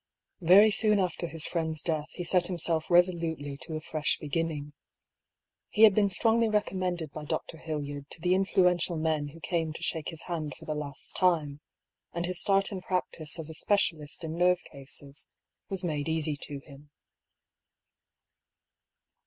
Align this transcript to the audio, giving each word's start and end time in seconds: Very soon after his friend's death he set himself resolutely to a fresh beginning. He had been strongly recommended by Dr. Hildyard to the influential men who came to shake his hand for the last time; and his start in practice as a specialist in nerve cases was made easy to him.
Very 0.41 0.71
soon 0.71 0.97
after 0.97 1.27
his 1.27 1.45
friend's 1.45 1.83
death 1.83 2.07
he 2.13 2.23
set 2.23 2.47
himself 2.47 2.89
resolutely 2.89 3.55
to 3.57 3.75
a 3.75 3.81
fresh 3.81 4.17
beginning. 4.17 4.73
He 5.69 5.83
had 5.83 5.93
been 5.93 6.09
strongly 6.09 6.49
recommended 6.49 7.11
by 7.11 7.23
Dr. 7.25 7.57
Hildyard 7.57 8.09
to 8.09 8.19
the 8.19 8.33
influential 8.33 8.97
men 8.97 9.27
who 9.27 9.39
came 9.39 9.71
to 9.73 9.83
shake 9.83 10.09
his 10.09 10.23
hand 10.23 10.55
for 10.57 10.65
the 10.65 10.73
last 10.73 11.15
time; 11.15 11.61
and 12.13 12.25
his 12.25 12.41
start 12.41 12.71
in 12.71 12.81
practice 12.81 13.37
as 13.37 13.51
a 13.51 13.53
specialist 13.53 14.23
in 14.23 14.33
nerve 14.35 14.63
cases 14.71 15.29
was 15.69 15.83
made 15.83 16.09
easy 16.09 16.35
to 16.35 16.59
him. 16.61 16.89